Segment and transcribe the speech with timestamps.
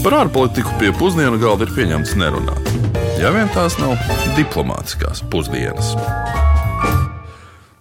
[0.00, 2.68] Par ārpolitiku pie pusdienu galda ir pieņemts nerunāt.
[3.20, 3.98] Ja vien tās nav
[4.32, 5.90] diplomātiskās pusdienas.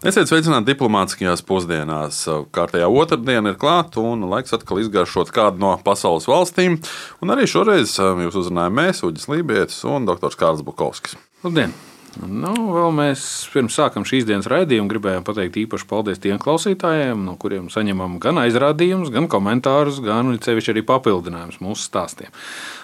[0.04, 2.20] Esiet sveicināti diplomātiskajās pusdienās.
[2.56, 6.76] Kārtējā otrdiena ir klāta un laiks atkal izgaršot kādu no pasaules valstīm.
[7.24, 10.36] Un arī šoreiz jūs uzrunājam mēs, Uģis Lībijams un dr.
[10.36, 11.16] Kārls Bukovskis.
[11.48, 11.72] Labdien!
[12.20, 13.22] Nu, vēl mēs
[13.54, 18.42] pirms sākam šīs dienas raidījumu gribējām pateikt īpaši paldies tiem klausītājiem, no kuriem saņemam gan
[18.42, 20.34] aizrādījumus, gan komentārus, gan
[20.74, 22.34] arī papildinājumus mūsu stāstiem.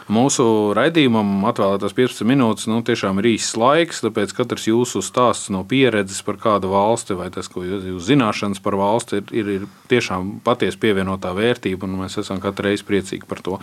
[0.06, 0.44] Mūsu
[0.78, 6.22] raidījumam atvēlētās 15 minūtes nu, tiešām ir īsts laiks, tāpēc katrs jūsu stāsts no pieredzes
[6.28, 10.78] par kādu valsti vai tas, ko jūs zināšanas par valsti, ir, ir, ir tiešām patiesi
[10.84, 13.58] pievienotā vērtība, un mēs esam katru reizi priecīgi par to.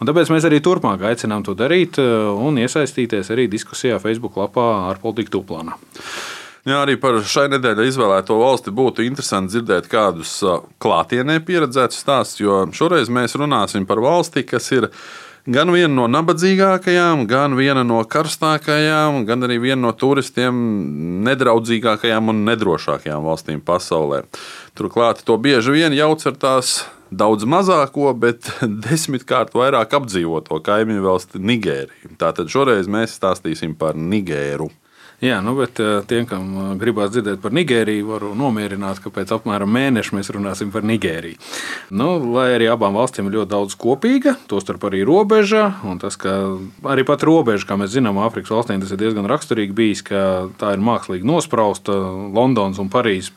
[0.00, 5.36] Un tāpēc mēs arī turpmāk aicinām to darīt un iesaistīties arī diskusijā Facebook lapā ārpolitika
[5.36, 5.76] tūplānā.
[6.62, 10.38] Jā, arī par šai nedēļai izvēlēto valsti būtu interesanti dzirdēt kādus
[10.80, 14.86] klātienē pieredzētus stāstus, jo šoreiz mēs runāsim par valsti, kas ir
[15.46, 20.56] gan viena no nabadzīgākajām, gan viena no karstākajām, gan arī viena no turistiem
[21.26, 24.22] nedraudzīgākajām un nedrošākajām valstīm pasaulē.
[24.78, 26.74] Turklāt to bieži vien jauc ar tās
[27.12, 28.48] daudz mazāko, bet
[28.86, 32.16] desmitkārt vairāk apdzīvoto kaimiņu valsti Nigēriju.
[32.20, 34.70] Tātad šoreiz mēs stāstīsim par Nigēru.
[35.22, 39.30] Jā, nu, bet eh, tiem, kam eh, gribās dzirdēt par Nigēriju, varu nomierināt, ka pēc
[39.36, 41.38] apmēram mēneša mēs runāsim par Nigēriju.
[41.94, 46.34] Nu, lai arī abām valstīm ir ļoti daudz kopīga, tostarp arī robeža, un tas, ka
[46.90, 50.24] arī pat robeža, kā mēs zinām, Āfrikas valstīm tas ir diezgan raksturīgi bijis, ka
[50.58, 51.94] tā ir mākslīgi nosprausta
[52.34, 53.30] Londonas un Parīzes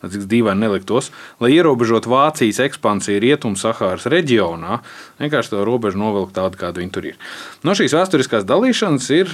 [0.00, 4.80] pārstāvji cik dīvaini neliktos, lai ierobežotu Vācijas ekspansiju Rietum-Sahāras reģionā,
[5.20, 7.18] vienkārši to robežu novilkt tādu, kāda viņa tur ir.
[7.64, 9.28] No šīs vēsturiskās dalīšanas ir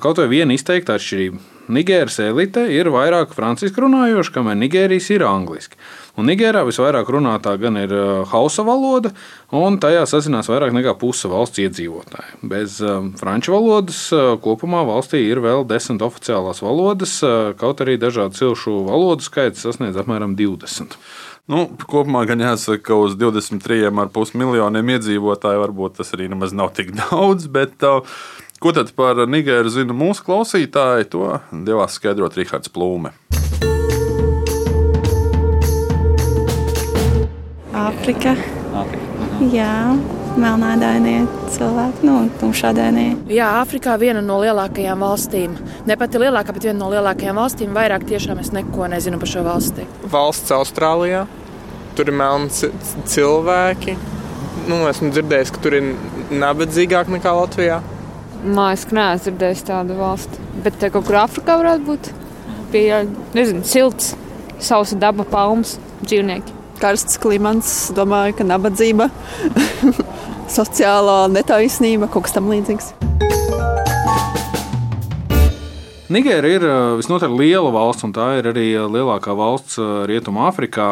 [0.00, 1.59] kaut vai viena izteikta atšķirība.
[1.70, 5.78] Nigēras elite ir vairāk franciski runājoša, kamēr Nigērijas ir angliski.
[6.18, 9.12] Un Nigērā visvairāk runātā gan ir uh, hausa valoda,
[9.54, 12.40] un tajā sazinās vairāk nekā puse valsts iedzīvotāju.
[12.50, 17.96] Bez um, franču valodas uh, kopumā valstī ir vēl desmit oficiālās valodas, uh, kaut arī
[18.02, 20.98] dažādu cilšu valodu skaits sasniedz apmēram 20.
[21.50, 26.92] Nu, kopumā gan jāsaka, ka uz 23,5 miljoniem iedzīvotāju varbūt tas arī nemaz nav tik
[27.00, 27.48] daudz.
[27.50, 28.04] Bet, uh,
[28.60, 31.06] Ko tad par Nigēru zina mūsu klausītāji?
[31.14, 33.08] To devās skaidrot Rihards Plūme.
[37.72, 38.34] Āfrika.
[39.48, 39.94] Jā,
[40.36, 41.22] melnādainie
[41.54, 43.06] cilvēki, nu, tumšādainie.
[43.32, 45.54] Jā, Āfrikā viena no lielākajām valstīm.
[45.88, 47.72] Ne pati lielākā, bet viena no lielākajām valstīm.
[47.78, 49.86] Vairāk tiešām es neko nezinu par šo valsti.
[50.12, 51.22] Valsts Austrālijā.
[51.96, 52.52] Tur ir melni
[53.08, 53.96] cilvēki.
[54.68, 55.88] Nu, esmu dzirdējis, ka tur ir
[56.44, 57.80] nabadzīgāk nekā Latvijā.
[58.40, 60.40] Mājas knēs dzirdējis tādu valsti.
[60.64, 62.10] Bet te kaut kur Afrikā varētu būt.
[62.72, 62.86] Pie,
[63.36, 64.14] nezinu, silts,
[64.62, 65.74] sausa daba, palmas,
[66.06, 66.56] dzīvnieki.
[66.80, 69.10] Karsts klimats, domāju, ka nabadzība,
[70.56, 72.94] sociālā netaisnība, kaut kas tam līdzīgs.
[76.10, 76.64] Nigēra ir
[76.98, 79.76] visnotaļ liela valsts, un tā ir arī lielākā valsts
[80.10, 80.88] Rietumāfrikā.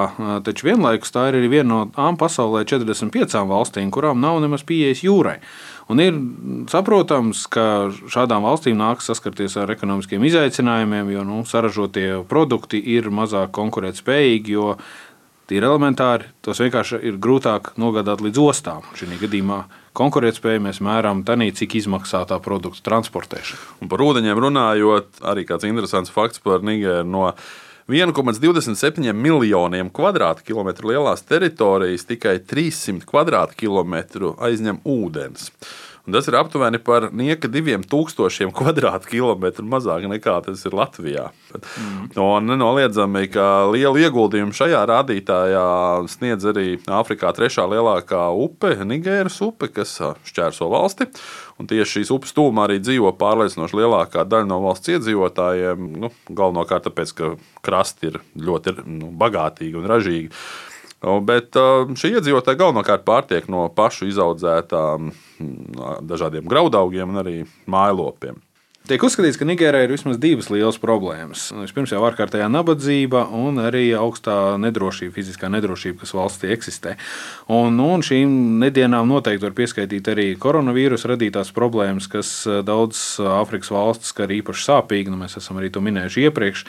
[0.47, 5.03] Taču vienlaikus tā ir arī viena no tām pasaulē 45 valstīm, kurām nav nemaz pieejas
[5.03, 5.41] jūrai.
[5.89, 6.17] Un ir
[6.69, 13.55] saprotams, ka šādām valstīm nāks saskarties ar ekonomiskiem izaicinājumiem, jo nu, saražotie produkti ir mazāk
[13.57, 14.59] konkurētspējīgi,
[15.49, 18.85] tīri elementāri tos vienkārši ir grūtāk nogādāt līdz ostām.
[19.01, 19.63] Šī gadījumā
[19.97, 23.81] konkurētspēju mēs mēram tādā, cik izmaksā tā produkta transportēšana.
[23.81, 27.09] Un par ūdeņiem runājot, arī kāds interesants fakts par Nigēru.
[27.09, 27.31] No
[27.89, 35.47] 1,27 miljoniem kvadrātkilometru lielās teritorijas tikai 300 kvadrātkilometru aizņem ūdens.
[36.13, 41.29] Tas ir aptuveni par nieka diviem tūkstošiem kvadrātkilometru mazāk nekā tas ir Latvijā.
[41.53, 42.07] Mm.
[42.25, 45.67] Un nenoliedzami, ka lielu ieguldījumu šajā rādītājā
[46.09, 49.99] sniedz arī Āfrikā trešā lielākā upe, Nigēras upe, kas
[50.29, 51.11] šķērso valsti.
[51.59, 55.93] Un tieši šīs upes tūmā arī dzīvo pārliecinoši lielākā daļa no valsts iedzīvotājiem.
[56.05, 57.33] Nu, galvenokārt tāpēc, ka
[57.67, 60.33] krasti ir ļoti nu, bagātīgi un ražīgi.
[60.99, 61.55] Bet
[61.99, 65.13] šie iedzīvotāji galvenokārt pārtiek no pašu izaudzētām
[66.09, 67.39] dažādiem graudaugiem un arī
[67.71, 68.41] mājlopiem.
[68.89, 71.51] Tiek uzskatīts, ka Nigērijā ir vismaz divas lielas problēmas.
[71.53, 76.95] Vispirms jau ārkārtējā nabadzība un arī augstā nedrošība, fiziskā nedrošība, kas valstī eksistē.
[77.53, 82.31] Un, un šīm nedienām noteikti var pieskaitīt arī koronavīrusa radītās problēmas, kas
[82.65, 85.13] daudz Āfrikas valstis skar īpaši sāpīgi.
[85.13, 86.65] Nu, mēs esam arī to minējuši iepriekš.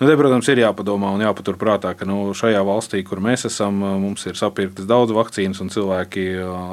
[0.00, 4.22] Nu, te, protams, ir jāpadomā un jāpaturprātā, ka nu, šajā valstī, kur mēs esam, mums
[4.30, 6.22] ir sapirktas daudz vakcīnas, un cilvēki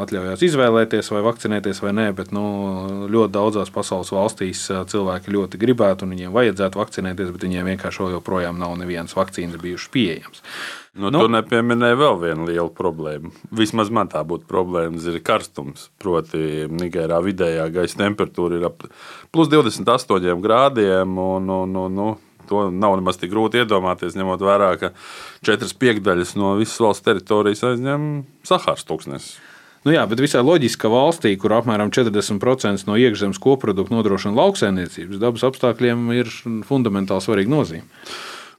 [0.05, 2.05] atļaujās izvēlēties, vai vakcinēties vai nē.
[2.15, 2.45] Bet nu,
[3.11, 4.61] ļoti daudzās pasaules valstīs
[4.93, 9.91] cilvēki ļoti gribētu un viņiem vajadzētu vakcinēties, bet viņiem vienkārši joprojām nav nevienas vakcīnas bijušas
[9.91, 10.43] pieejamas.
[10.95, 13.33] Nu, nu, tu nepieminēji vēl vienu lielu problēmu.
[13.59, 15.89] Vismaz man tā būtu problēma, ir karstums.
[15.99, 18.87] Proti, Nigērā vidējā gaisa temperatūra ir ap
[19.35, 21.19] plus 28 grādiem.
[21.21, 22.15] Un, un, un, un,
[22.49, 24.93] To nav nemaz tik grūti iedomāties, ņemot vērā, ka
[25.45, 28.09] četras piekdaļas no visas valsts teritorijas aizņem
[28.47, 29.37] Sahāras tūkstnesis.
[29.87, 35.21] Nu jā, bet visai loģiski, ka valstī, kur apmēram 40% no iekšzemes koprodukta nodrošina lauksaimniecības,
[35.21, 36.31] dabas apstākļiem ir
[36.67, 37.85] fundamentāli svarīga nozīme.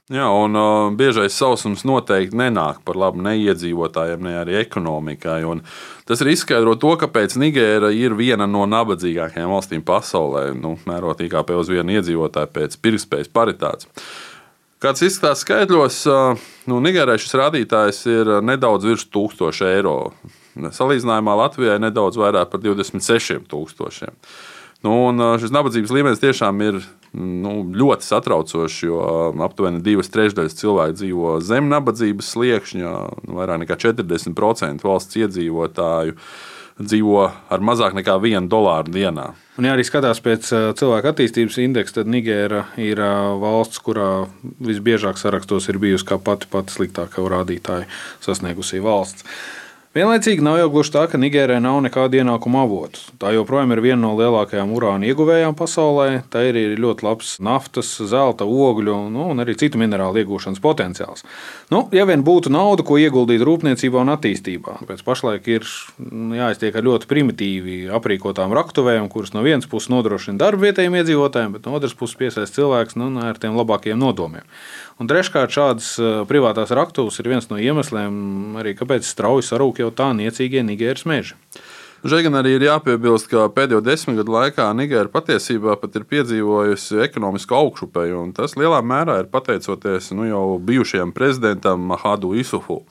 [0.09, 5.43] Jā, un uh, biežais sausums noteikti nenāk par labu ne iedzīvotājiem, ne arī ekonomikai.
[5.45, 5.61] Un
[6.09, 11.53] tas ir izskaidro to, kāpēc Nigēra ir viena no nabadzīgākajām valstīm pasaulē, nu, mērot IKP
[11.59, 13.85] uz vienu iedzīvotāju pēc pirktspējas paritātes.
[14.81, 19.97] Kāds izskatās skaidros, uh, nu, Nigērai šis rādītājs ir nedaudz virs 1000 eiro.
[20.57, 24.17] Salīdzinājumā Latvijai nedaudz vairāk par 26 tūkstošiem.
[24.85, 24.95] Nu,
[25.41, 26.77] šis nabadzības līmenis tiešām ir
[27.11, 28.99] nu, ļoti satraucošs, jo
[29.43, 32.93] aptuveni divas trešdaļas cilvēku dzīvo zem nabadzības sliekšņa,
[33.27, 36.15] nu, vairāk nekā 40% valsts iedzīvotāju
[36.79, 39.33] dzīvo ar mazāk nekā 1 dolāru dienā.
[39.59, 40.47] Un, ja arī skatās pēc
[40.79, 43.01] cilvēka attīstības indeksa, tad Nigēra ir
[43.41, 44.29] valsts, kurā
[44.63, 47.89] visbiežāk sarakstos ir bijusi kā pati pati sliktākā rādītāja
[48.23, 49.27] sasniegusī valsts.
[49.89, 53.01] Vienlaicīgi nav jau gluži tā, ka Nigērijai nav nekāda ienākuma avotu.
[53.17, 56.19] Tā joprojām ir viena no lielākajām urāna ieguvējām pasaulē.
[56.29, 61.25] Tā ir ļoti labs naftas, zelta, ogļu nu, un arī citu minerālu iegūšanas potenciāls.
[61.73, 65.65] Nu, ja vien būtu nauda, ko ieguldīt rūpniecībā un attīstībā, pēc pašlaik ir
[66.05, 71.57] nu, jāiztiek ar ļoti primitīvi aprīkotām raktuvēm, kuras no vienas puses nodrošina darbu vietējiem iedzīvotājiem,
[71.57, 74.45] bet no otras puses piesaista cilvēks nu, ar tiem labākiem nodomiem.
[74.99, 75.93] Un treškārt, šādas
[76.27, 78.15] privātās raktuves ir viens no iemesliem,
[78.59, 81.37] arī kāpēc strauji sarūk jau tā niecīgie Nigēras meži.
[81.99, 87.01] Šeit gan arī ir jāpiebilst, ka pēdējo desmit gadu laikā Nigēra patiesībā pat ir piedzīvojusi
[87.03, 92.85] ekonomisku augšupeju, un tas lielā mērā ir pateicoties nu, jau bijušajam prezidentam Mahadu Isufu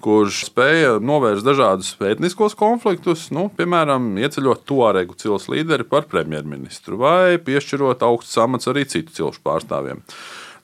[0.00, 7.36] kurš spēja novērst dažādus etniskos konfliktus, nu, piemēram, ieceļot Tuaregu cilšu līderi par premjerministru vai
[7.44, 10.00] piešķirot augsts amats arī citu cilšu pārstāvjiem.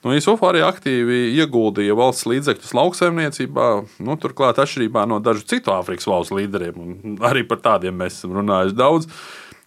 [0.05, 3.67] Nu, ISOF arī aktīvi ieguldīja valsts līdzekļus lauksaimniecībā,
[4.05, 7.17] nu, turklāt atšķirībā no dažu citu Āfrikas valstu līderiem.
[7.25, 9.09] Arī par tādiem mēs esam runājuši daudz.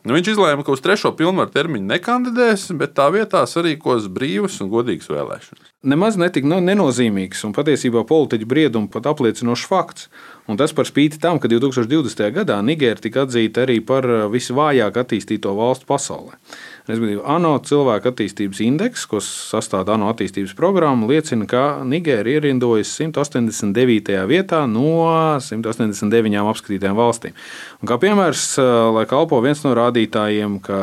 [0.01, 4.71] Nu, viņš izlēma, ka uz trešo pilnvaru termiņu nekandidēs, bet tā vietā sarīkos brīvas un
[4.73, 5.75] godīgas vēlēšanas.
[5.93, 10.09] Nemaz netik nenozīmīgs un patiesībā politiķu briedumu pat apliecinošs fakts.
[10.51, 12.25] Un tas par spīti tam, ka 2020.
[12.35, 16.35] gadā Nigēra tika atzīta arī par visvājāk attīstīto valstu pasaulē.
[16.89, 24.17] Respektīvi, ANO cilvēku attīstības indeks, ko sastāv ANO attīstības programma, liecina, ka Nigēra ierindojas 189.
[24.27, 25.05] vietā no
[25.39, 27.37] 189 apskatītajām valstīm.
[27.79, 28.47] Un kā piemērs,
[28.97, 30.81] lai kalpo viens no rādītājiem, ka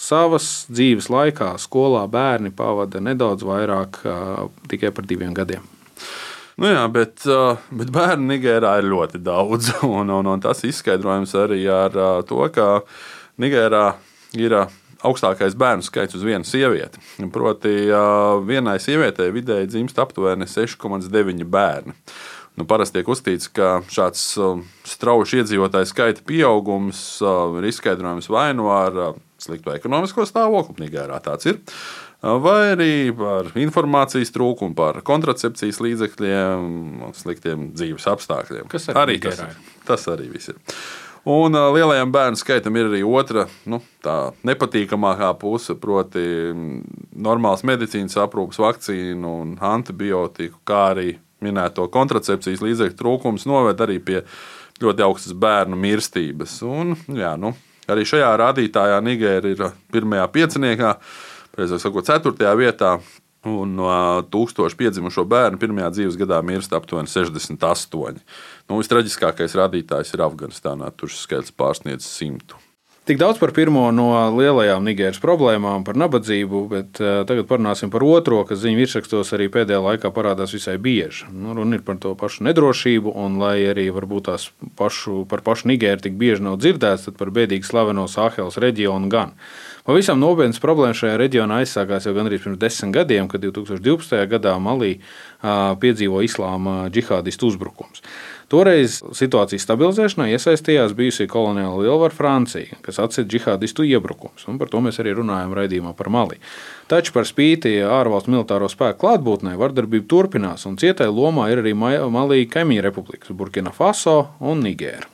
[0.00, 4.00] savas dzīves laikā skolā bērni pavada nedaudz vairāk
[4.72, 5.68] tikai par diviem gadiem.
[6.60, 7.22] Nu jā, bet,
[7.72, 9.70] bet bērnu Nigērā ir ļoti daudz.
[9.88, 11.96] Un, un, un tas izskaidrojams arī ar
[12.28, 12.82] to, ka
[13.40, 13.86] Nigērā
[14.36, 14.56] ir
[15.00, 17.00] augstākais bērnu skaits uz vienu sievieti.
[17.32, 17.72] Proti,
[18.44, 21.96] vienai sievietei vidēji dzimst aptuveni 6,9 bērni.
[22.58, 24.26] Nu, parasti tiek uzskatīts, ka šāds
[24.84, 31.62] strauji iedzīvotāju skaita pieaugums ir izskaidrojams vai nu ar sliktu ekonomisko stāvokli, Nigērā tāds ir,
[32.22, 38.66] vai arī par informācijas trūkumu, par kontracepcijas līdzekļiem, sliktiem dzīves apstākļiem.
[38.72, 40.60] Kas arī, arī tas, tas arī viss ir.
[41.28, 46.22] Un lielajam bērnu skaitam ir arī otra, nu, tā nepatīkamākā puse, proti,
[47.12, 54.22] normāls medicīnas aprūpes, vakcīnu un antibiotiku, kā arī minēto kontracepcijas līdzekļu trūkums noved arī pie
[54.80, 56.56] ļoti augstas bērnu mirstības.
[56.64, 57.52] Un, jā, nu,
[57.92, 60.94] arī šajā rādītājā Nigēra ir pirmajā pieciniekā,
[61.56, 62.94] precīzāk sakot, ceturtajā vietā.
[63.48, 63.88] Un no
[64.28, 68.20] tūkstoša piedzimušo bērnu pirmajā dzīves gadā mirst aptuveni 68.
[68.68, 70.90] Nu, Vistraģiskākais rādītājs ir Afganistānā.
[70.92, 72.60] Tur šis skaits pārsniedz simtu.
[73.10, 78.04] Tik daudz par pirmo no lielajām Nigēras problēmām, par nabadzību, bet uh, tagad parunāsim par
[78.06, 81.26] otro, kas ziņu virsrakstos arī pēdējā laikā parādās visai bieži.
[81.34, 84.46] Nu, runa ir par to pašu nedrošību, un lai arī varbūt tās
[84.78, 89.34] pašu, par pašu Nigēru tik bieži nav dzirdēts, tad par bēdīgi slaveno Sāheles reģionu gan.
[89.90, 94.20] Pavisam nopietnas problēmas šajā reģionā aizsākās jau gandrīz pirms desmit gadiem, kad 2012.
[94.30, 98.06] gadā Malī uh, piedzīvo islāma džihādistu uzbrukums.
[98.50, 104.80] Toreiz situācijas stabilizēšanā iesaistījās bijusī koloniāla lielvara Francija, kas atcēla džihādistu iebrukumus, un par to
[104.82, 106.40] mēs arī runājam raidījumā par Mali.
[106.90, 112.42] Taču par spīti ārvalstu militāro spēku klātbūtnē vardarbība turpinās, un cietai lomā ir arī Malī
[112.50, 115.06] kaimiņu republikas, Burkina Faso un Nigēra.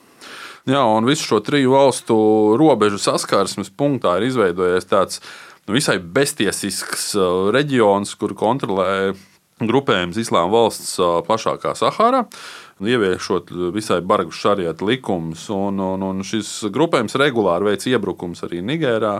[0.67, 2.17] Jā, un visu šo triju valstu
[2.59, 5.21] robežu saskarsmes punktā ir izveidojies tāds
[5.69, 9.13] nu, visai beztiesisks uh, reģions, kur kontrolē
[9.63, 12.25] grupējums Islāma valsts plašākā Sahārā.
[12.77, 19.15] Ieviešot visai bargus šarieta likumus, un, un, un šis grupējums regulāri veic iebrukums arī Nigērā.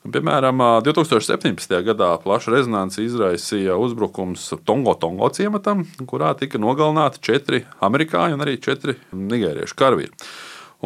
[0.00, 1.74] Piemēram, 2017.
[1.84, 8.56] gadā plaša rezonance izraisīja uzbrukums Tongo Tongo ciematam, kurā tika nogalināti četri amerikāņi un arī
[8.62, 10.14] četri nigēriešu karavīri.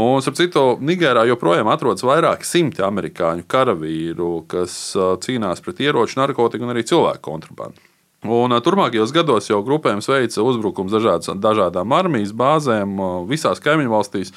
[0.01, 6.67] Un, starp citu, Nigērā joprojām atrodas vairāki simti amerikāņu karavīru, kas cīnās pret ieroču, narkotiku
[6.67, 7.85] un arī cilvēku kontrabandu.
[8.25, 12.97] Un turpmākajos gados jau grupējums veica uzbrukums dažādas, dažādām armijas bāzēm
[13.29, 14.33] visās kaimiņu valstīs.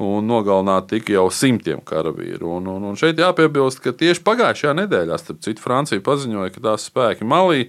[0.00, 2.54] Un nogalināt tika jau simtiem karavīru.
[2.56, 6.86] Un, un, un šeit jāpiebilst, ka tieši pagājušajā nedēļā, starp citu, Francija paziņoja, ka tās
[6.88, 7.66] spēki Malī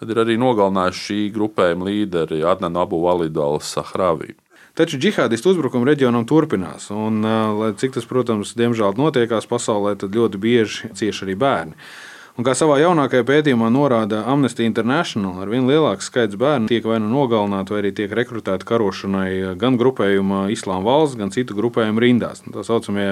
[0.00, 4.32] ir arī nogalinājuši šī grupējuma līderi Adnanu Abu Validu al-Sahravi.
[4.74, 7.20] Taču džihādistu uzbrukumi reģionam turpinās, un,
[7.78, 11.76] cik tas, protams, diemžēl notiekās pasaulē, tad ļoti bieži cieši arī bērni.
[12.34, 16.96] Un kā savā jaunākajā pētījumā norāda Amnesty International, ar vien lielāks skaits bērnu tiek vai
[16.98, 22.42] nu nogalināti, vai arī tiek rekrutēti karošanai gan grupējuma Islāma valsts, gan citu grupējumu rindās.
[22.42, 23.06] Tā saucamie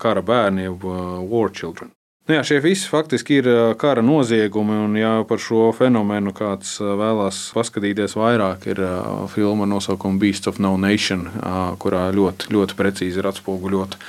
[0.00, 1.92] kara bērni, jeb uh, war children.
[2.24, 7.50] Nu jā, šie visi faktiski ir kara noziegumi, un ja par šo fenomenu kāds vēlās
[7.52, 8.80] paskatīties vairāk, ir
[9.34, 11.26] filma nosaukuma Beasts of No Nation,
[11.84, 14.00] kurā ļoti, ļoti precīzi ir atspoguļota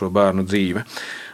[0.00, 0.88] šo bērnu dzīve.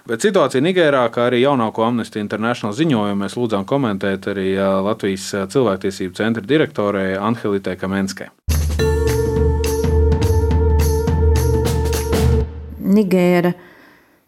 [0.04, 4.50] Bet situācija Nigērā, kā arī jaunāko Amnesty International ziņojumu, mēs lūdzām komentēt arī
[4.84, 8.26] Latvijas cilvēktiesību centra direktorei Anhelitē Kamenskai.
[12.84, 13.54] Nigēra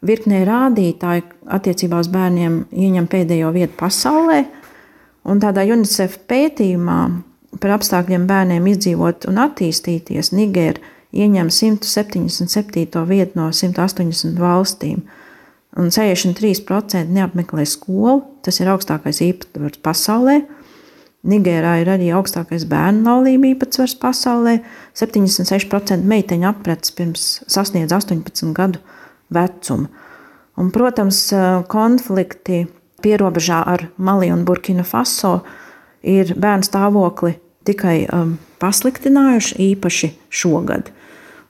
[0.09, 1.27] virknē rādītāju
[1.59, 4.41] attiecībā uz bērniem ieņem pēdējo vietu pasaulē.
[5.29, 6.99] Un tādā UNICEF pētījumā
[7.61, 10.81] par apstākļiem bērniem izdzīvot un attīstīties Nigēra
[11.13, 13.05] ieņem 177.
[13.13, 15.05] vietu no 180 valstīm
[15.77, 18.23] un 63% neapmeklē skolu.
[18.45, 20.41] Tas ir augstākais īpatsvars pasaulē.
[21.27, 24.61] Nigērā ir arī augstākais bērnu laulību īpatsvars pasaulē.
[24.97, 28.83] 76% meiteņu appreces pirms sasniedz 18 gadu
[29.35, 29.91] vecumu.
[30.57, 31.27] Un, protams,
[31.69, 32.63] konflikti
[33.05, 35.41] pierobežā ar Mali un Burkina Faso
[36.07, 37.35] ir bērnu stāvokli
[37.67, 40.93] tikai um, pasliktinājuši, īpaši šogad.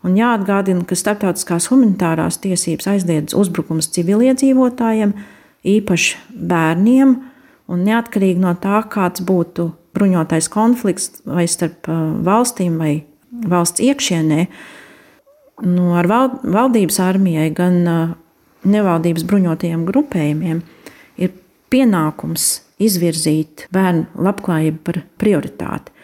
[0.06, 5.16] Un jāatgādina, ka starptautiskās humanitārās tiesības aizliedz uzbrukums civiliedzīvotājiem,
[5.66, 6.20] īpaši
[6.52, 7.16] bērniem,
[7.66, 12.92] un neatkarīgi no tā, kāds būtu bruņotais konflikts vai starp uh, valstīm vai
[13.50, 14.46] valsts iekšienē,
[15.66, 18.14] nu, ar valdības armijai, gan uh,
[18.66, 20.62] nevaldības bruņotajiem grupējumiem
[21.22, 21.34] ir
[21.72, 22.48] pienākums
[22.82, 25.95] izvirzīt bērnu labklājību par prioritāti.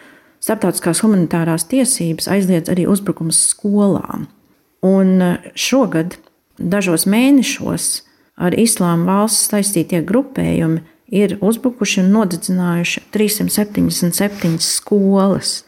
[0.43, 4.25] Starptautiskās humanitārās tiesības aizliedz arī uzbrukums skolām.
[4.83, 6.17] Un e, šogad,
[6.59, 7.85] dažos mēnešos,
[8.35, 10.81] ar islāma valsts saistītie grupējumi
[11.15, 15.61] ir uzbrukuši un nodedzinājuši 377 skolas.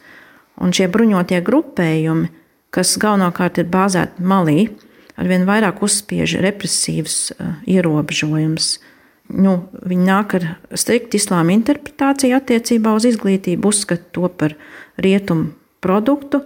[0.60, 2.28] Un šie bruņotie grupējumi,
[2.68, 4.66] kas galvenokārt ir bāzēti Malī,
[5.16, 8.74] arvien vairāk uzspiež represīvas e, ierobežojumus
[9.32, 9.56] nu,
[9.86, 14.56] viņi nāk ar striktu islāma interpretāciju attiecībā uz izglītību, uzskata to par
[15.02, 15.52] rietumu
[15.84, 16.42] produktu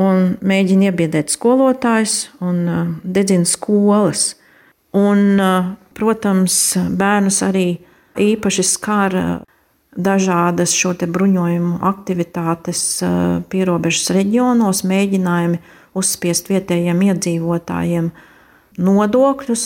[0.00, 4.34] un mēģina iebiedēt skolotājus un uh, dedzina skolas.
[4.96, 6.56] Un, uh, protams,
[6.98, 7.66] bērnus arī
[8.20, 9.16] īpaši skar
[9.90, 15.60] dažādas šo bruņojumu aktivitātes uh, pierobežas reģionos, mēģinājumi
[15.98, 18.10] uzspiest vietējiem iedzīvotājiem
[18.80, 19.64] nodokļus,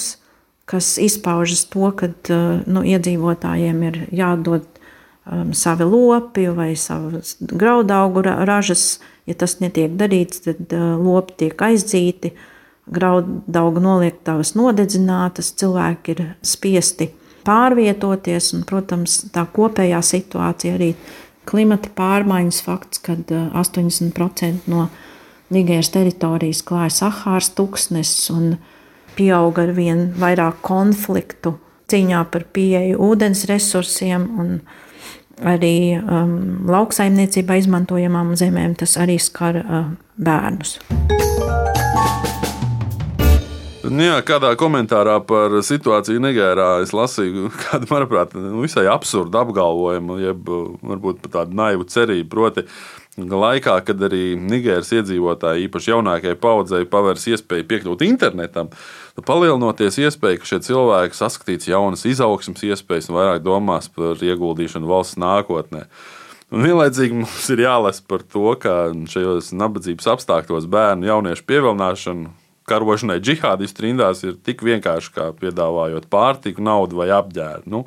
[0.64, 4.64] kas izpaužas to, ka uh, nu, iedzīvotājiem ir jādod
[5.28, 9.00] um, savi lopi vai savas graudaugu ražas.
[9.24, 12.34] Ja tas netiek darīts, tad uh, lopi tiek aizdzīti,
[12.92, 17.08] graudaugu noliektavas nodedzinātas, cilvēki ir spiesti
[17.44, 20.92] pārvietoties, un, protams, tā kopējā situācija arī
[21.48, 24.88] klimata pārmaiņas fakts, kad 80% uh, no
[25.52, 28.54] Nigēras teritorijas klāja Sahāras tuksnesis un
[29.16, 31.56] pieaug ar vien vairāk konfliktu
[31.90, 34.56] cīņā par pieeju ūdens resursiem un
[35.44, 38.76] arī um, lauksaimniecībā izmantojamām zemēm.
[38.78, 40.78] Tas arī skar uh, bērnus.
[43.94, 50.50] Jā, kādā komentārā par situāciju Nigērā es lasīju kādu, manuprāt, nu, visai absurdu apgalvojumu, jeb
[50.50, 52.26] varbūt pat tādu naivu cerību.
[52.32, 52.64] Proti,
[53.20, 58.72] laikā, kad arī Nigēras iedzīvotāji, īpaši jaunākajai paudzei, pavērs iespēju piekļūt internetam,
[59.20, 65.20] palielinoties iespēju, ka šie cilvēki saskatīs jaunas izaugsmas iespējas un vairāk domās par ieguldīšanu valsts
[65.22, 65.84] nākotnē.
[66.54, 73.20] Un vienlaicīgi mums ir jālasa par to, ka šajos nabadzības apstākļos bērnu jauniešu pievilināšana karošanai
[73.22, 77.70] džihādistu rindās ir tik vienkārši kā piedāvājot pārtiku, naudu vai apģērbu.
[77.70, 77.84] Nu,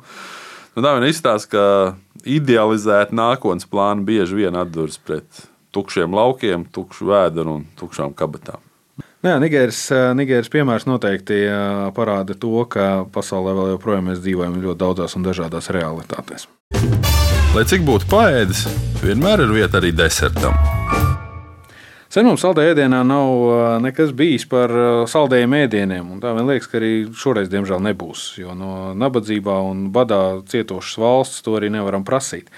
[0.76, 7.10] nu, tā vien izstāsta, ka idealizēta nākotnes plāna bieži vien atduras pret tukšiem laukiem, tukšu
[7.10, 8.62] vēderu un tukšām kabatām.
[9.18, 9.80] Nu jā, Nigēras,
[10.14, 11.40] Nigēras piemērs noteikti
[11.96, 16.46] parāda to, ka pasaulē vēl joprojām mēs dzīvojam ļoti daudzās un dažādās realitātēs.
[17.56, 18.68] Lai cik būtu paēdis,
[19.02, 20.77] vienmēr ir vieta arī desertam.
[22.08, 24.72] Sen mums saldējā ēdienā nav nekas bijis par
[25.12, 26.14] saldējiem ēdieniem.
[26.22, 28.22] Tā man liekas, ka arī šoreiz, diemžēl, nebūs.
[28.40, 32.48] Jo no nabadzībā un badā cietošas valsts to arī nevaram prasīt.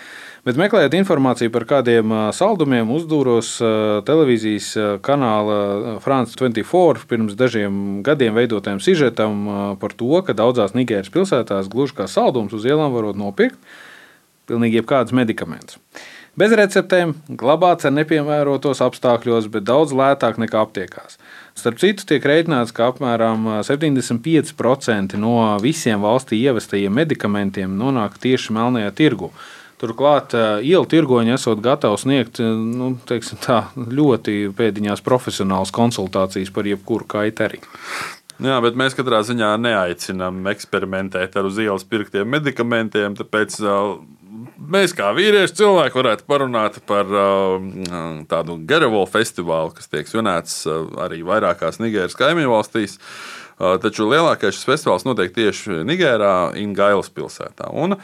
[0.47, 3.57] Bet meklējot informāciju par kādiem saldumiem, uzdūros
[4.07, 4.71] televīzijas
[5.05, 9.43] kanāla France 24 pirms dažiem gadiem veidotajam sižetam
[9.83, 13.59] par to, ka daudzās Nigēras pilsētās gluži kā saldums uz ielām varot nopirkt
[14.49, 15.83] pilnīgi jebkādus medikamentus.
[16.41, 21.19] Bez receptēm, glabāts ar nepiemērotos apstākļos, bet daudz lētāk nekā aptiekās.
[21.59, 28.95] Starp citu, tiek rēķināts, ka apmēram 75% no visiem valstī ievestajiem medikamentiem nonāk tieši melnajā
[28.97, 29.29] tirgu.
[29.81, 30.33] Turklāt
[30.65, 32.95] ielu tirgoņi esot gatavi sniegt nu,
[33.45, 37.61] tā, ļoti pēdiņās profesionālas konsultācijas par jebkuru kaiteri.
[38.41, 43.19] Jā, bet mēs katrā ziņā neaicinām eksperimentēt ar uz ielas pirktiem medikamentiem.
[43.19, 43.59] Tāpēc
[44.73, 47.59] mēs kā vīrieši cilvēki varētu parunāt par uh,
[48.31, 52.99] tādu Gerevolu festivālu, kas tiek svinēts uh, arī vairākās Nigēras kaimiņu valstīs.
[53.61, 57.71] Uh, taču lielākais šis festivāls notiek tieši Nigērā, Ingailas pilsētā.
[57.73, 57.99] Un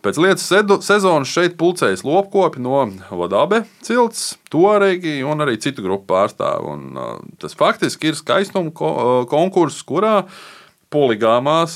[0.00, 0.46] Pēc lietas
[0.86, 6.70] sezonas šeit pulcējas lopkopi no Vodābe cilts, Toregi un arī citu grupu pārstāvi.
[6.72, 8.94] Un, uh, tas faktiski ir skaistuma ko,
[9.28, 10.40] konkurss, kurā uh,
[10.90, 11.74] poligāmās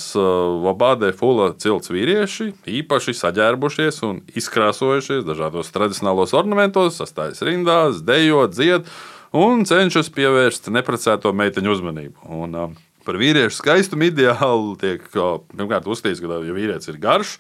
[0.65, 8.91] Vabādē Fula cilts vīrieši īpaši saģērbušies un izkrāsojušies dažādos tradicionālos ornamentos, sastājas rindās, dejot, dzied
[9.35, 12.27] un cenšas pievērst neprecēto meiteņu uzmanību.
[12.35, 12.59] Un,
[13.05, 17.37] par vīriešu skaistumu ideāli tiek pirmkārt uzskatīts, ka ja vīrietis ir garš,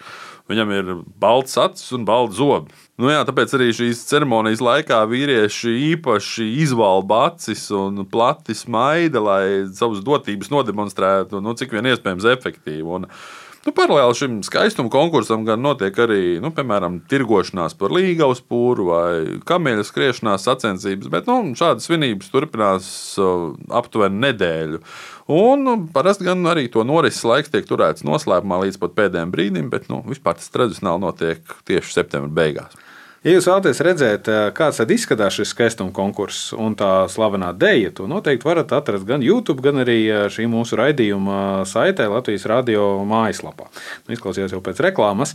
[0.50, 2.74] viņam ir balts acis un balts zobi.
[3.00, 9.44] Nu jā, tāpēc arī šīs ceremonijas laikā vīrieši īpaši izvalba acis un plati smaida, lai
[9.74, 12.84] savas dotības nodemonstrētu, nu, cik vien iespējams efektīvi.
[12.98, 13.08] Un,
[13.64, 19.38] Nu, paralēli šim skaistuma konkursam gan notiek arī, nu, piemēram, tirgošanās par līgaus pūru vai
[19.48, 22.90] kameļa skriešanās sacensības, bet nu, šādas svinības turpinās
[23.80, 24.82] aptuveni nedēļu.
[25.32, 29.72] Un nu, parasti gan arī to norises laiks tiek turēts noslēpumā līdz pat pēdējiem brīdim,
[29.72, 32.83] bet nu, vispār tas tradicionāli notiek tieši septembra beigās.
[33.24, 38.04] Ja jūs vēlaties redzēt, eh, kāds izskatās šis skaistuma konkurss un tā slavenā dēļa, to
[38.04, 43.64] noteikti varat atrast gan YouTube, gan arī eh, šī mūsu raidījuma saitē Latvijas radio mājaslapā.
[44.04, 45.32] Nu, izklausījās jau pēc reklāmas,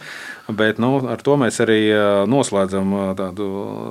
[0.53, 3.47] bet nu, ar to mēs arī eh, noslēdzam tādu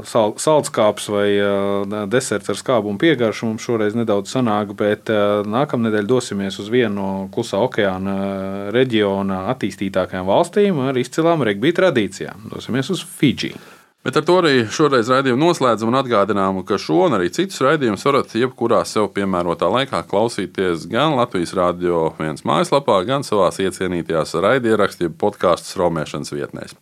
[0.06, 3.48] sal, saldskāps vai deserts ar skābu un piegaršu.
[3.50, 10.84] Mums šoreiz nedaudz sanāk, bet nākamnedēļ dosimies uz vienu no klusā okeāna reģiona attīstītākajām valstīm
[10.86, 12.46] ar izcilām regbija tradīcijām.
[12.54, 13.56] Dosimies uz Fidži.
[14.08, 18.06] Bet ar to arī šoreiz raidījumu noslēdzam un atgādinām, ka šo un arī citus raidījumus
[18.08, 25.10] varat jebkurā sev piemērotā laikā klausīties gan Latvijas Rādio 1 mājaslapā, gan savā iecienītajās raidierakstu,
[25.10, 26.72] jeb podkāstu straumēšanas vietnēs.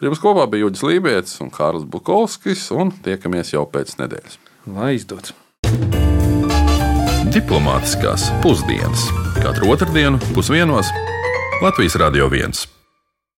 [0.00, 4.40] Ar jums kopā bija Juģis Lībijams un Kārls Bukovskis, un tiekamies jau pēc nedēļas.
[4.72, 5.36] Lai izdodas!
[7.28, 9.10] Diplomātiskās pusdienas
[9.44, 10.88] katru otrdienu pusdienos
[11.60, 12.79] Latvijas Rādio 1.